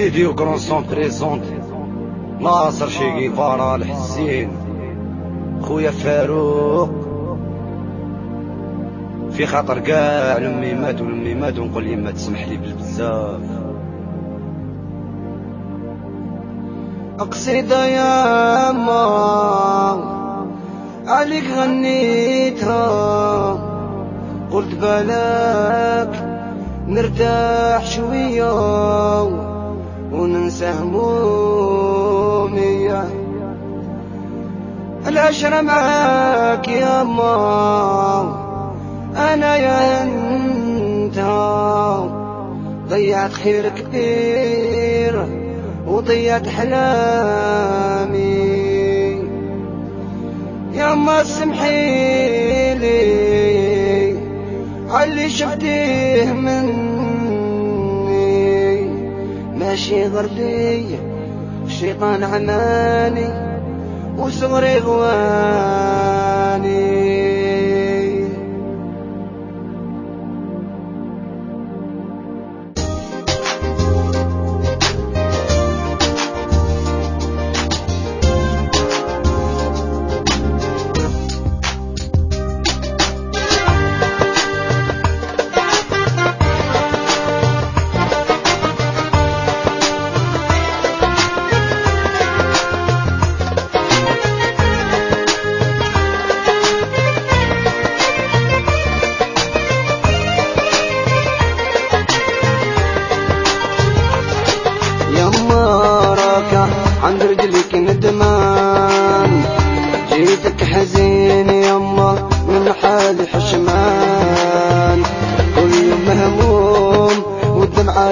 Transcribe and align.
ديدي 0.00 0.26
وكرون 0.26 0.58
سون 0.58 0.84
بريزونت 0.90 1.44
ناصر 2.40 2.88
شيقي 2.88 3.28
فارا 3.28 3.76
الحسين. 3.76 4.50
خويا 5.62 5.90
فاروق. 5.90 6.90
في 9.30 9.46
خاطر 9.46 9.78
كاع 9.78 10.38
لمي 10.38 10.74
مات 10.74 11.00
ولمي 11.00 11.34
مات 11.34 11.58
ونقول 11.58 11.86
يما 11.86 12.10
تسمح 12.10 12.48
لي 12.48 12.56
بالبزاف. 12.56 13.40
قصيدة 17.18 17.86
يا 17.86 18.72
ما 18.72 19.04
عليك 21.06 21.44
غنيتها. 21.58 22.80
قلت 24.52 24.74
بلاك 24.74 26.40
نرتاح 26.88 27.86
شوية. 27.86 29.49
وننسى 30.20 30.70
همومي 30.80 32.10
العشرة 35.06 35.60
معاك 35.60 36.68
يا 36.68 37.02
ما 37.02 38.34
أنا 39.16 39.56
يا 39.56 40.02
أنت. 40.02 41.20
ضيعت 42.88 43.32
خير 43.32 43.68
كبير 43.68 45.26
وضيعت 45.86 46.48
حلامي. 46.48 48.20
يا 50.74 50.94
ما 50.94 51.24
سمحي 51.24 52.74
لي 52.74 54.20
علي 54.90 55.30
شفتيه 55.30 56.32
مني 56.32 56.89
ماشي 59.70 60.06
غردي 60.06 60.98
الشيطان 61.66 62.24
عماني 62.24 63.28
وصغري 64.18 64.78
غواني. 64.78 66.10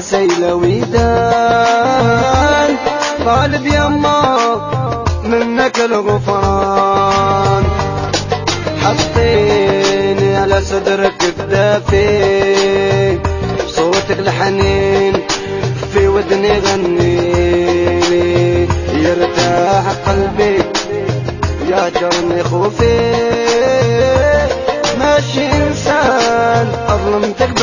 سيلة 0.00 0.54
ويدان 0.54 1.04
طالب 3.26 3.66
يما 3.66 4.60
منك 5.24 5.78
الغفران. 5.78 7.64
حطيني 8.82 10.36
على 10.36 10.60
صدرك 10.60 11.34
بدافي 11.38 13.18
صوتك 13.68 14.18
الحنين 14.18 15.14
في 15.92 16.08
ودني 16.08 16.58
غنيني 16.58 17.48
يرتاح 18.94 19.84
قلبي 20.06 20.58
يا 21.70 21.88
جرني 21.88 22.44
خوفي. 22.44 23.14
ماشي 24.98 25.46
إنسان 25.52 26.66
أظلمتك 26.88 27.53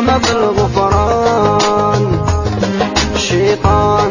طامة 0.00 0.30
الغفران 0.30 2.02
شيطان 3.16 4.10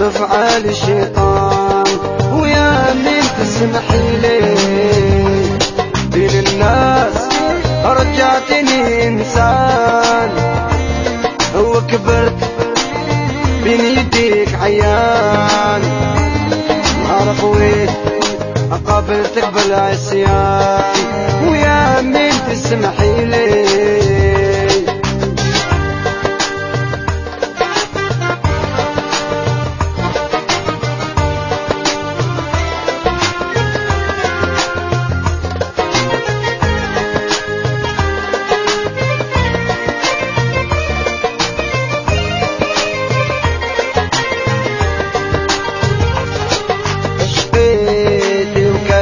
بفعال 0.00 0.68
الشيطان 0.68 1.84
ويا 2.32 2.92
من 2.94 3.22
تسمح 3.40 3.92
لي. 4.22 4.40
بين 6.12 6.46
الناس 6.46 7.28
رجعتني 7.84 9.08
انسان 9.08 10.30
وكبرت 11.56 12.40
بين 13.64 13.80
يديك 13.80 14.54
عيان. 14.62 15.82
عرف 17.10 17.44
وين 17.44 17.90
قابلتك 18.86 19.48
بالعصيان. 19.54 20.82
ويا 21.48 22.00
من 22.00 22.30
تسمحي 22.50 23.24
لي. 23.24 23.89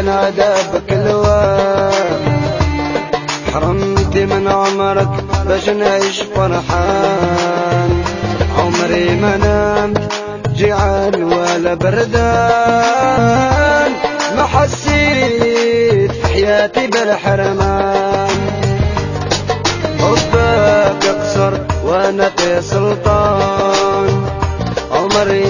كان 0.08 0.16
عذابك 0.16 0.92
الوام 0.92 2.20
حرمتي 3.52 4.26
من 4.26 4.48
عمرك 4.48 5.08
باش 5.46 5.68
نعيش 5.68 6.22
فرحان. 6.36 8.02
عمري 8.58 9.16
ما 9.16 9.36
نمت 9.36 10.12
جيعان 10.56 11.22
ولا 11.22 11.74
بردان. 11.74 12.92
ما 14.36 14.44
حسيت 14.46 16.12
في 16.12 16.26
حياتي 16.26 16.86
بالحرمان. 16.86 18.38
حبك 20.00 21.04
اقصر 21.06 21.52
وأنا 21.84 22.30
في 22.36 22.62
سلطان. 22.62 24.26
عمري 24.92 25.47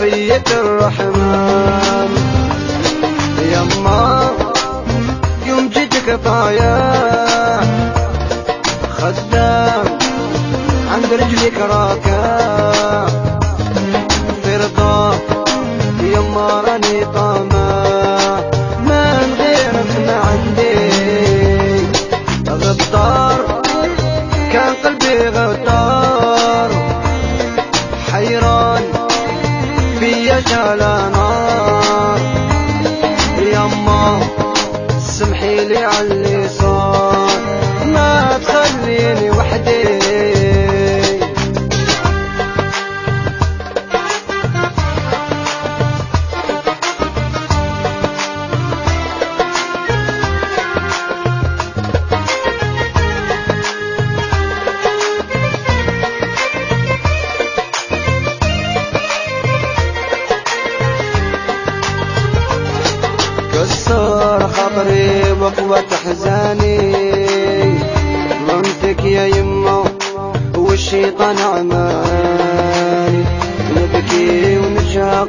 وصية 0.00 0.44
الرحمن. 0.52 2.10
يما 3.52 4.30
يوم 5.46 5.68
جيتك 5.68 6.20
طايح 6.24 7.60
خدام 8.98 9.84
عند 10.92 11.12
رجلك 11.12 11.54
راكع 11.70 12.39
وقوة 65.50 65.84
حزاني. 66.04 66.92
ظلمتك 68.46 69.04
يا 69.04 69.26
يما 69.26 69.84
والشيطان 70.56 71.38
عماني. 71.38 73.24
نبكي 73.76 74.58
ونشاق 74.58 75.28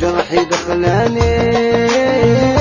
جرحي 0.00 0.44
دخلاني. 0.44 2.59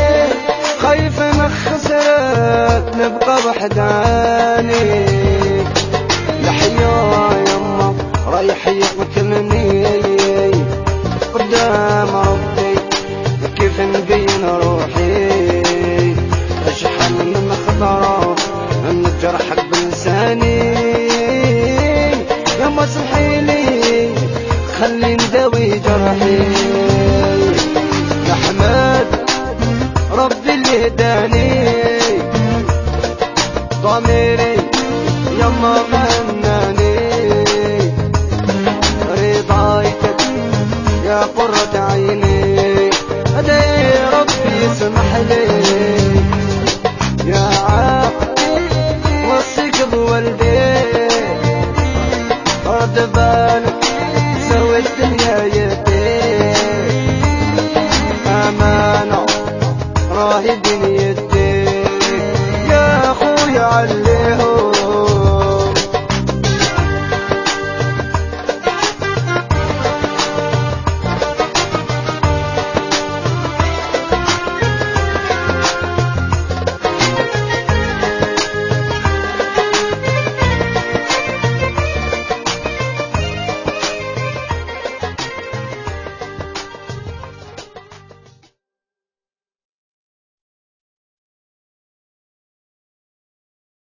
يا 41.10 41.22
قرة 41.26 41.59